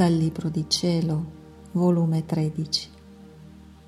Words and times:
Dal 0.00 0.14
Libro 0.14 0.48
di 0.48 0.64
Cielo, 0.66 1.22
volume 1.72 2.24
13, 2.24 2.88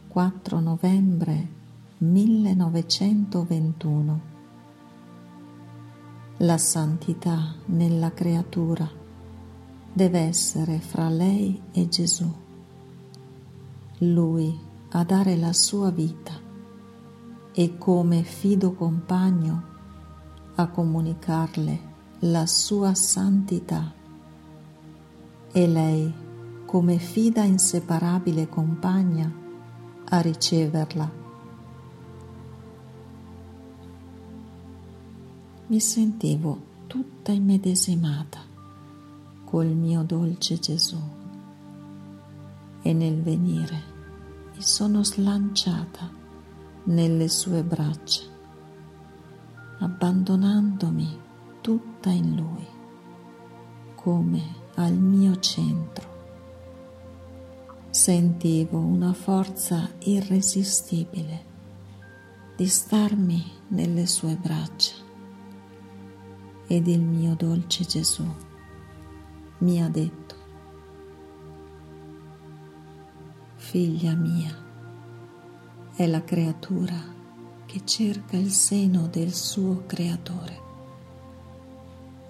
4 0.09 0.61
novembre 0.61 1.48
1921. 1.96 4.20
La 6.37 6.59
santità 6.59 7.55
nella 7.64 8.12
creatura 8.12 8.87
deve 9.91 10.19
essere 10.19 10.80
fra 10.80 11.09
lei 11.09 11.59
e 11.73 11.88
Gesù. 11.88 12.30
Lui 14.01 14.55
a 14.91 15.05
dare 15.05 15.34
la 15.37 15.55
sua 15.55 15.88
vita 15.88 16.38
e 17.55 17.79
come 17.79 18.23
fido 18.23 18.74
compagno 18.74 19.62
a 20.56 20.69
comunicarle 20.69 21.80
la 22.19 22.45
sua 22.45 22.92
santità 22.92 24.01
e 25.52 25.66
lei 25.66 26.12
come 26.65 26.97
fida 26.97 27.45
inseparabile 27.45 28.48
compagna 28.48 29.30
a 30.09 30.20
riceverla. 30.20 31.20
Mi 35.66 35.80
sentivo 35.80 36.70
tutta 36.87 37.33
immedesimata 37.33 38.41
col 39.45 39.66
mio 39.66 40.02
dolce 40.02 40.59
Gesù 40.59 41.01
e 42.80 42.92
nel 42.95 43.20
venire 43.20 43.91
mi 44.55 44.62
sono 44.62 45.05
slanciata 45.05 46.11
nelle 46.84 47.28
sue 47.28 47.62
braccia, 47.62 48.23
abbandonandomi 49.78 51.20
tutta 51.61 52.11
in 52.11 52.34
Lui, 52.34 52.67
come 53.95 54.61
al 54.75 54.95
mio 54.95 55.39
centro. 55.39 56.11
Sentivo 57.91 58.79
una 58.79 59.12
forza 59.12 59.91
irresistibile 60.01 61.45
di 62.56 62.67
starmi 62.67 63.53
nelle 63.69 64.06
sue 64.06 64.34
braccia 64.34 64.95
ed 66.67 66.87
il 66.87 67.03
mio 67.03 67.34
dolce 67.34 67.84
Gesù 67.84 68.25
mi 69.59 69.83
ha 69.83 69.89
detto, 69.89 70.34
figlia 73.57 74.14
mia, 74.14 74.57
è 75.95 76.07
la 76.07 76.25
creatura 76.25 76.98
che 77.67 77.84
cerca 77.84 78.36
il 78.36 78.51
seno 78.51 79.07
del 79.07 79.33
suo 79.33 79.84
creatore 79.86 80.61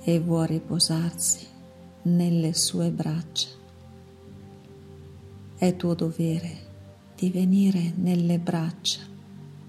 e 0.03 0.21
vuole 0.21 0.47
riposarsi 0.49 1.52
nelle 2.03 2.55
sue 2.55 2.91
braccia. 2.91 3.49
È 5.57 5.77
tuo 5.77 5.95
dovere 5.95 6.71
di 7.17 7.31
venire 7.31 7.93
nelle 7.95 8.39
braccia 8.39 9.01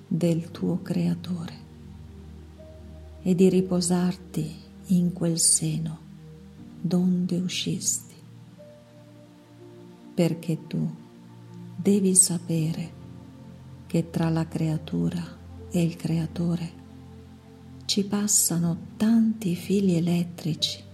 del 0.08 0.50
tuo 0.50 0.81
Creatore 0.81 1.62
e 3.22 3.36
di 3.36 3.50
riposarti 3.50 4.56
in 4.88 5.14
quel 5.14 5.40
seno 5.40 6.00
donde 6.81 7.38
uscisti, 7.38 8.16
perché 10.14 10.68
tu 10.68 10.92
devi 11.75 12.16
sapere 12.16 13.02
che 13.86 14.09
tra 14.09 14.30
la 14.30 14.47
creatura 14.47 15.23
e 15.70 15.84
il 15.84 15.95
Creatore 15.95 16.81
ci 17.86 18.03
passano 18.06 18.78
tanti 18.97 19.56
fili 19.56 19.95
elettrici 19.95 20.92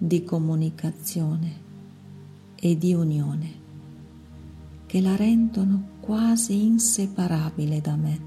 di 0.00 0.22
comunicazione 0.22 1.66
e 2.54 2.78
di 2.78 2.94
unione 2.94 3.66
che 4.86 5.00
la 5.00 5.16
rendono 5.16 5.96
quasi 6.00 6.64
inseparabile 6.64 7.80
da 7.80 7.96
me, 7.96 8.20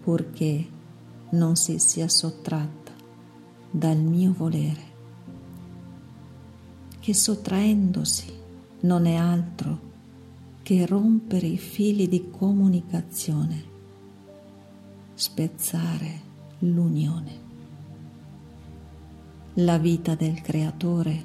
purché 0.00 0.66
non 1.30 1.56
si 1.56 1.78
sia 1.80 2.08
sottratta 2.08 2.92
dal 3.70 3.98
mio 3.98 4.32
volere, 4.32 4.90
che 7.00 7.12
sottraendosi 7.12 8.32
non 8.82 9.06
è 9.06 9.16
altro 9.16 9.90
che 10.62 10.86
rompere 10.86 11.48
i 11.48 11.58
fili 11.58 12.08
di 12.08 12.30
comunicazione, 12.30 13.64
spezzare 15.14 16.20
l'unione 16.60 17.41
la 19.56 19.76
vita 19.76 20.14
del 20.14 20.40
creatore, 20.40 21.22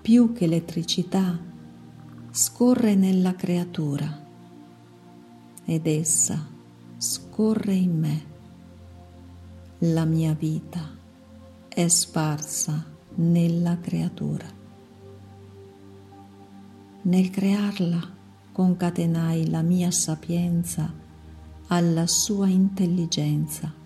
più 0.00 0.32
che 0.32 0.44
elettricità, 0.44 1.38
scorre 2.30 2.94
nella 2.94 3.34
creatura 3.34 4.24
ed 5.66 5.86
essa 5.86 6.46
scorre 6.96 7.74
in 7.74 7.98
me. 7.98 8.24
La 9.80 10.06
mia 10.06 10.32
vita 10.32 10.88
è 11.68 11.86
sparsa 11.88 12.82
nella 13.16 13.78
creatura. 13.80 14.46
Nel 17.02 17.28
crearla 17.28 18.14
concatenai 18.50 19.50
la 19.50 19.60
mia 19.60 19.90
sapienza 19.90 20.90
alla 21.66 22.06
sua 22.06 22.48
intelligenza 22.48 23.84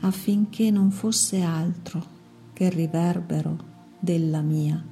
affinché 0.00 0.70
non 0.70 0.90
fosse 0.90 1.40
altro 1.40 2.14
che 2.52 2.64
il 2.64 2.72
riverbero 2.72 3.58
della 3.98 4.40
mia. 4.40 4.82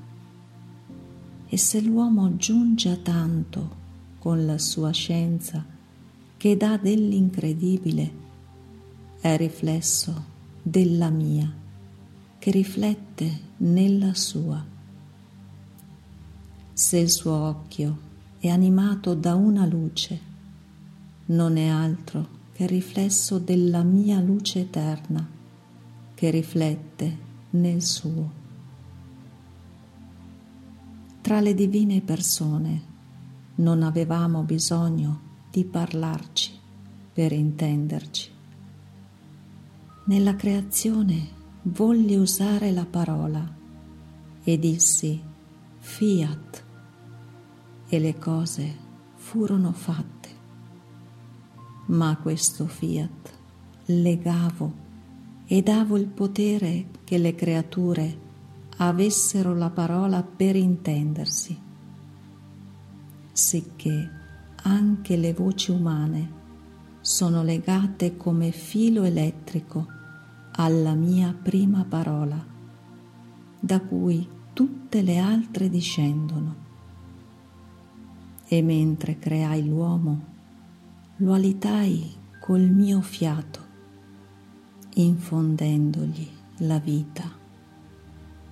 E 1.47 1.57
se 1.57 1.81
l'uomo 1.81 2.37
giunge 2.37 2.91
a 2.91 2.97
tanto 2.97 3.83
con 4.19 4.45
la 4.45 4.59
sua 4.59 4.91
scienza 4.91 5.65
che 6.37 6.57
dà 6.57 6.77
dell'incredibile, 6.77 8.13
è 9.21 9.37
riflesso 9.37 10.25
della 10.61 11.11
mia, 11.11 11.51
che 12.39 12.51
riflette 12.51 13.41
nella 13.59 14.15
sua. 14.15 14.63
Se 16.73 16.99
il 16.99 17.11
suo 17.11 17.33
occhio 17.33 17.99
è 18.39 18.49
animato 18.49 19.15
da 19.15 19.35
una 19.35 19.65
luce, 19.65 20.21
non 21.27 21.57
è 21.57 21.69
altro 21.69 22.34
che 22.55 22.67
riflesso 22.67 23.41
della 23.41 23.83
mia 23.83 24.21
luce 24.21 24.61
eterna 24.61 25.29
che 26.15 26.31
riflette 26.31 27.19
nel 27.51 27.83
suo. 27.83 28.43
Tra 31.21 31.41
le 31.41 31.53
divine 31.53 32.01
persone 32.01 32.83
non 33.57 33.83
avevamo 33.83 34.43
bisogno 34.43 35.21
di 35.51 35.65
parlarci 35.65 36.53
per 37.13 37.33
intenderci. 37.33 38.31
Nella 40.05 40.37
creazione 40.37 41.29
volli 41.63 42.15
usare 42.15 42.71
la 42.71 42.87
parola 42.87 43.53
e 44.45 44.59
dissi 44.61 45.21
fiat 45.79 46.65
e 47.89 47.99
le 47.99 48.17
cose 48.17 48.77
furono 49.17 49.73
fatte 49.73 50.24
ma 51.87 52.17
questo 52.17 52.67
fiat 52.67 53.33
legavo 53.87 54.73
e 55.47 55.63
davo 55.63 55.97
il 55.97 56.07
potere 56.07 56.87
che 57.05 57.19
le 57.19 57.35
creature 57.35 58.23
avessero 58.79 59.55
la 59.55 59.71
parola 59.71 60.23
per 60.23 60.57
intendersi, 60.57 61.57
sicché 63.31 64.11
anche 64.63 65.17
le 65.17 65.35
voci 65.35 65.71
umane 65.71 66.43
sono 67.01 67.43
legate 67.43 68.17
come 68.17 68.51
filo 68.51 69.03
elettrico 69.03 69.87
alla 70.53 70.95
mia 70.95 71.35
prima 71.41 71.85
parola, 71.85 72.43
da 73.61 73.81
cui 73.81 74.27
tutte 74.55 75.03
le 75.03 75.19
altre 75.19 75.69
discendono. 75.69 76.63
E 78.47 78.63
mentre 78.63 79.19
creai 79.19 79.67
l'uomo, 79.67 80.34
lo 81.19 81.33
alitai 81.33 82.13
col 82.41 82.63
mio 82.63 83.01
fiato, 83.01 83.61
infondendogli 84.95 86.29
la 86.59 86.79
vita. 86.79 87.31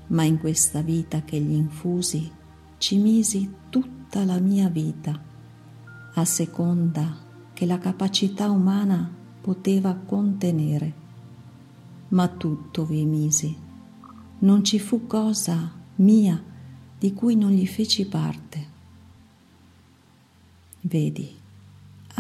Ma 0.09 0.23
in 0.23 0.39
questa 0.39 0.81
vita 0.81 1.23
che 1.23 1.41
gli 1.41 1.55
infusi 1.55 2.31
ci 2.79 2.99
misi 2.99 3.53
tutta 3.69 4.25
la 4.25 4.39
mia 4.39 4.69
vita, 4.69 5.21
a 6.15 6.25
seconda 6.25 7.17
che 7.53 7.67
la 7.67 7.79
capacità 7.79 8.49
umana 8.51 9.11
poteva 9.41 9.95
contenere. 9.95 11.01
Ma 12.09 12.29
tutto 12.29 12.85
vi 12.85 13.05
misi. 13.05 13.57
Non 14.39 14.63
ci 14.63 14.79
fu 14.79 15.07
cosa 15.07 15.73
mia 15.97 16.43
di 16.99 17.13
cui 17.13 17.35
non 17.35 17.51
gli 17.51 17.67
feci 17.67 18.07
parte. 18.07 18.71
Vedi, 20.83 21.41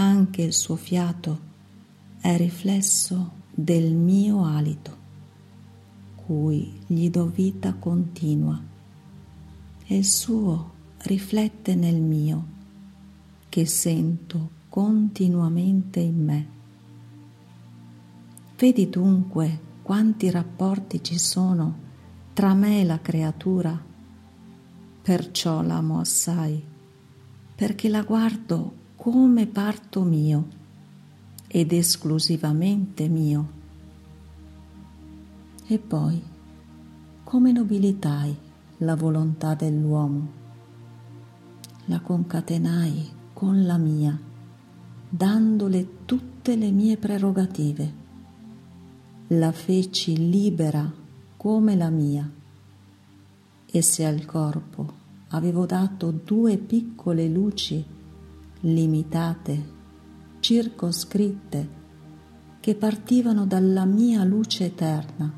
anche 0.03 0.43
il 0.43 0.53
suo 0.53 0.77
fiato 0.77 1.51
è 2.21 2.37
riflesso 2.37 3.41
del 3.55 3.95
mio 3.95 4.45
alito, 4.45 4.97
cui 6.17 6.81
gli 6.87 7.09
do 7.11 7.27
vita 7.27 7.75
continua, 7.75 8.61
e 9.87 9.97
il 9.97 10.05
suo 10.05 10.71
riflette 10.99 11.75
nel 11.75 12.01
mio, 12.01 12.47
che 13.49 13.67
sento 13.67 14.51
continuamente 14.69 16.01
in 16.01 16.25
me. 16.25 16.47
Vedi 18.57 18.89
dunque 18.89 19.71
quanti 19.83 20.31
rapporti 20.31 21.03
ci 21.03 21.19
sono 21.19 21.91
tra 22.33 22.55
me 22.55 22.81
e 22.81 22.85
la 22.85 23.01
creatura, 23.01 23.79
perciò 25.03 25.61
l'amo 25.61 25.99
assai, 25.99 26.65
perché 27.55 27.89
la 27.89 28.03
guardo 28.03 28.81
come 29.03 29.49
parto 29.49 30.03
mio 30.05 30.47
ed 31.49 31.73
esclusivamente 31.73 33.09
mio. 33.09 33.51
E 35.67 35.77
poi, 35.77 36.23
come 37.25 37.51
nobilitai 37.51 38.37
la 38.77 38.95
volontà 38.95 39.55
dell'uomo, 39.55 40.31
la 41.87 41.99
concatenai 41.99 43.11
con 43.33 43.67
la 43.67 43.77
mia, 43.77 44.17
dandole 45.09 46.05
tutte 46.05 46.55
le 46.55 46.71
mie 46.71 46.97
prerogative, 46.97 47.95
la 49.27 49.51
feci 49.51 50.31
libera 50.31 50.89
come 51.37 51.75
la 51.75 51.91
mia, 51.91 52.31
e 53.67 53.83
se 53.83 54.07
al 54.07 54.25
corpo 54.25 54.93
avevo 55.31 55.67
dato 55.67 56.13
due 56.13 56.57
piccole 56.57 57.27
luci 57.27 57.92
limitate 58.65 59.81
circoscritte 60.39 61.81
che 62.61 62.75
partivano 62.75 63.45
dalla 63.45 63.85
mia 63.85 64.23
luce 64.25 64.67
eterna. 64.67 65.33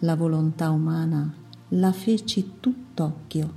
La 0.00 0.16
volontà 0.16 0.70
umana 0.70 1.34
la 1.68 1.92
feci 1.92 2.54
tutt'occhio, 2.58 3.54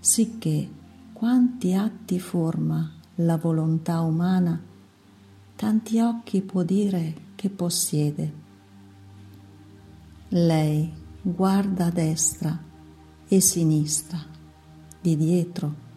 sicché 0.00 0.68
quanti 1.12 1.72
atti 1.72 2.18
forma 2.18 2.92
la 3.16 3.36
volontà 3.36 4.00
umana, 4.00 4.60
tanti 5.56 6.00
occhi 6.00 6.40
può 6.42 6.62
dire 6.62 7.14
che 7.36 7.48
possiede. 7.48 8.32
Lei 10.28 10.92
guarda 11.22 11.86
a 11.86 11.90
destra 11.90 12.58
e 13.26 13.40
sinistra, 13.40 14.18
di 15.00 15.16
dietro, 15.16 15.88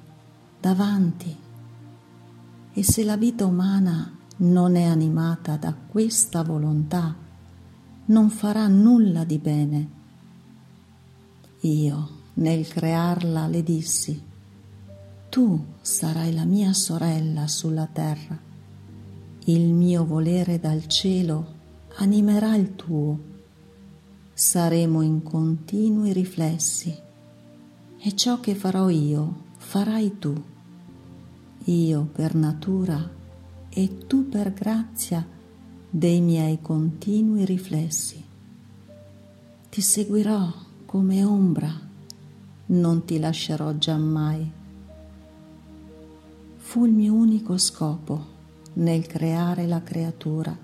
davanti. 0.64 1.38
E 2.72 2.84
se 2.84 3.04
la 3.04 3.18
vita 3.18 3.46
umana 3.46 4.18
non 4.38 4.78
è 4.78 4.84
animata 4.84 5.58
da 5.58 5.74
questa 5.74 6.42
volontà, 6.42 7.14
non 8.06 8.30
farà 8.30 8.66
nulla 8.68 9.26
di 9.26 9.40
bene. 9.40 9.90
Io, 11.64 12.10
nel 12.36 12.66
crearla, 12.66 13.48
le 13.48 13.62
dissi, 13.62 14.24
tu 15.28 15.66
sarai 15.82 16.34
la 16.34 16.46
mia 16.46 16.72
sorella 16.72 17.46
sulla 17.48 17.88
terra, 17.92 18.40
il 19.46 19.74
mio 19.74 20.06
volere 20.06 20.62
dal 20.62 20.88
cielo 20.88 21.56
animerà 21.98 22.56
il 22.56 22.76
tuo, 22.76 23.20
saremo 24.34 25.02
in 25.02 25.24
continui 25.24 26.14
riflessi 26.14 26.98
e 27.98 28.16
ciò 28.16 28.40
che 28.40 28.56
farò 28.56 28.88
io 28.88 29.42
farai 29.58 30.20
tu 30.20 30.52
io 31.66 32.10
per 32.12 32.36
natura 32.36 33.10
e 33.70 33.98
tu 34.06 34.28
per 34.28 34.54
grazia 34.54 35.26
dei 35.90 36.20
miei 36.22 36.60
continui 36.62 37.46
riflessi. 37.46 38.24
Ti 39.70 39.82
seguirò 39.82 40.52
come 40.86 41.24
ombra, 41.24 41.72
non 42.66 43.06
ti 43.06 43.18
lascerò 43.18 43.74
giammai. 43.74 44.52
Fu 46.58 46.86
il 46.86 46.92
mio 46.92 47.14
unico 47.14 47.58
scopo 47.58 48.32
nel 48.74 49.06
creare 49.08 49.66
la 49.66 49.82
creatura, 49.82 50.56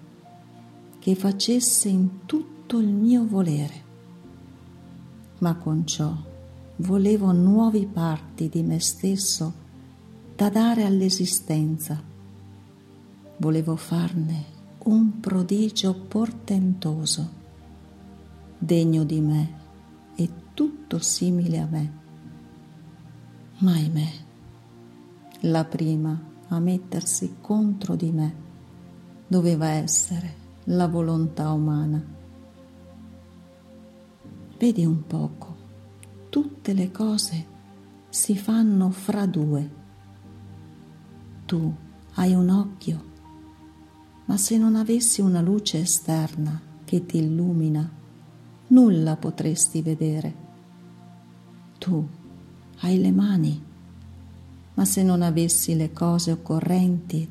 che 1.00 1.16
facesse 1.16 1.88
in 1.88 2.26
tutto 2.26 2.80
il 2.80 2.88
mio 2.88 3.26
volere. 3.26 3.88
Ma 5.40 5.56
con 5.56 5.86
ciò 5.88 6.14
volevo 6.78 7.32
nuovi 7.32 7.86
parti 7.86 8.50
di 8.50 8.64
me 8.64 8.80
stesso 8.80 9.68
da 10.40 10.48
dare 10.48 10.86
all'esistenza. 10.86 12.02
Volevo 13.40 13.76
farne 13.76 14.46
un 14.86 15.20
prodigio 15.20 15.94
portentoso, 15.94 17.30
degno 18.58 19.04
di 19.04 19.20
me 19.20 19.54
e 20.16 20.30
tutto 20.54 21.00
simile 21.00 21.60
a 21.60 21.66
me. 21.66 21.94
Ma 23.58 23.74
ahimè, 23.74 24.12
la 25.42 25.66
prima 25.66 26.18
a 26.48 26.60
mettersi 26.60 27.36
contro 27.42 27.98
di 27.98 28.10
me 28.10 28.36
doveva 29.28 29.72
essere 29.72 30.36
la 30.66 30.88
volontà 30.88 31.52
umana. 31.52 32.02
Vedi 34.58 34.86
un 34.86 35.06
poco, 35.06 35.58
tutte 36.30 36.72
le 36.72 36.92
cose 36.92 37.46
si 38.08 38.38
fanno 38.38 38.90
fra 38.90 39.26
due 39.26 39.79
tu 41.50 41.74
hai 42.14 42.36
un 42.36 42.48
occhio, 42.48 43.04
ma 44.26 44.38
se 44.38 44.56
non 44.60 44.76
avessi 44.76 45.20
una 45.20 45.42
luce 45.42 45.80
esterna 45.80 46.62
che 46.86 47.08
ti 47.08 47.18
illumina, 47.18 47.90
nulla 48.68 49.16
potresti 49.16 49.82
vedere. 49.82 50.36
Tu 51.80 52.08
hai 52.82 53.00
le 53.00 53.12
mani, 53.12 53.64
ma 54.76 54.86
se 54.86 55.02
non 55.02 55.24
avessi 55.24 55.76
le 55.76 55.92
cose 55.92 56.34
occorrenti 56.34 57.28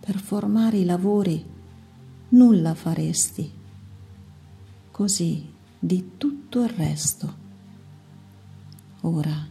per 0.00 0.18
formare 0.18 0.78
i 0.78 0.86
lavori, 0.86 1.44
nulla 2.30 2.72
faresti. 2.72 3.52
Così 4.90 5.52
di 5.78 6.12
tutto 6.16 6.62
il 6.62 6.70
resto. 6.70 7.34
Ora, 9.02 9.46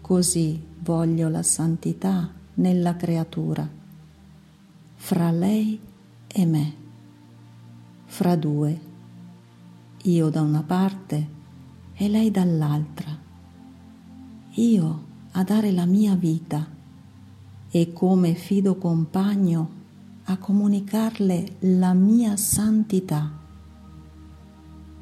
così 0.00 0.60
voglio 0.80 1.28
la 1.28 1.44
santità 1.44 2.34
nella 2.58 2.96
creatura, 2.96 3.68
fra 4.94 5.30
lei 5.30 5.80
e 6.26 6.46
me, 6.46 6.74
fra 8.04 8.36
due, 8.36 8.80
io 10.02 10.28
da 10.28 10.42
una 10.42 10.62
parte 10.62 11.28
e 11.94 12.08
lei 12.08 12.30
dall'altra, 12.30 13.16
io 14.50 15.06
a 15.32 15.42
dare 15.44 15.70
la 15.70 15.86
mia 15.86 16.14
vita 16.14 16.66
e 17.70 17.92
come 17.92 18.34
fido 18.34 18.76
compagno 18.76 19.76
a 20.24 20.36
comunicarle 20.36 21.56
la 21.60 21.92
mia 21.94 22.36
santità. 22.36 23.36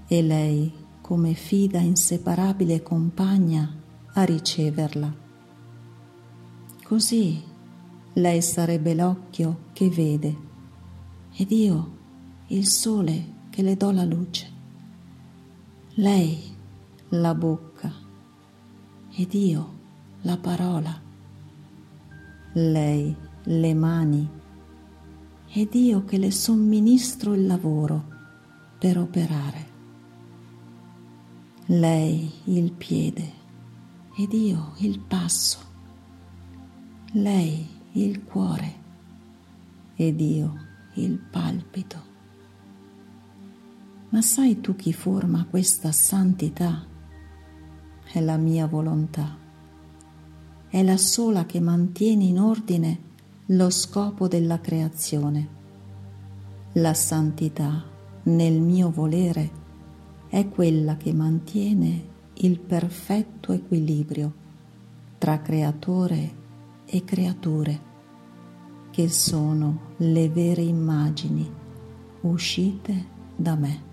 E 0.09 0.23
lei 0.23 0.73
come 1.01 1.35
fida 1.35 1.79
inseparabile 1.79 2.83
compagna 2.83 3.73
a 4.13 4.25
riceverla. 4.25 5.26
Così 6.87 7.43
lei 8.13 8.41
sarebbe 8.41 8.95
l'occhio 8.95 9.65
che 9.73 9.91
vede 9.91 10.37
ed 11.35 11.51
io 11.51 11.97
il 12.47 12.65
sole 12.69 13.49
che 13.51 13.61
le 13.63 13.77
do 13.77 13.91
la 13.91 14.05
luce. 14.05 14.49
Lei 15.95 16.57
la 17.09 17.35
bocca 17.35 17.93
ed 19.17 19.35
io 19.35 19.79
la 20.21 20.37
parola. 20.37 20.97
Lei 22.53 23.17
le 23.43 23.75
mani 23.75 24.31
ed 25.49 25.75
io 25.75 26.05
che 26.05 26.19
le 26.19 26.31
somministro 26.31 27.35
il 27.35 27.47
lavoro 27.47 28.05
per 28.79 28.97
operare. 28.97 29.67
Lei 31.67 32.31
il 32.45 32.71
piede 32.71 33.33
ed 34.17 34.33
io 34.33 34.75
il 34.77 35.01
passo 35.01 35.66
lei 37.13 37.67
il 37.93 38.25
cuore 38.25 38.75
ed 39.95 40.21
io 40.21 40.55
il 40.95 41.19
palpito. 41.19 42.15
Ma 44.11 44.21
sai 44.23 44.61
tu 44.61 44.75
chi 44.77 44.93
forma 44.93 45.47
questa 45.49 45.93
santità? 45.93 46.85
È 48.13 48.21
la 48.21 48.37
mia 48.37 48.67
volontà. 48.67 49.37
È 50.69 50.83
la 50.83 50.97
sola 50.97 51.47
che 51.47 51.61
mantiene 51.61 52.25
in 52.25 52.39
ordine 52.39 52.99
lo 53.47 53.71
scopo 53.71 54.29
della 54.29 54.61
creazione. 54.61 55.55
La 56.75 56.95
santità 56.95 57.85
nel 58.25 58.61
mio 58.61 58.91
volere 58.91 59.65
è 60.29 60.49
quella 60.49 60.97
che 60.97 61.13
mantiene 61.13 62.15
il 62.35 62.59
perfetto 62.59 63.53
equilibrio 63.53 64.45
tra 65.19 65.41
creatore 65.41 66.45
e 66.87 67.05
creature, 67.05 67.81
che 68.91 69.09
sono 69.09 69.95
le 69.99 70.29
vere 70.29 70.63
immagini 70.63 71.51
uscite 72.23 73.07
da 73.37 73.55
me. 73.55 73.86